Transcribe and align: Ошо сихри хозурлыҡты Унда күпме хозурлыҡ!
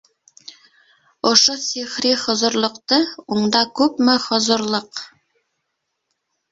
Ошо 1.31 1.57
сихри 1.65 2.13
хозурлыҡты 2.23 2.99
Унда 3.37 3.65
күпме 3.83 4.19
хозурлыҡ! 4.27 5.07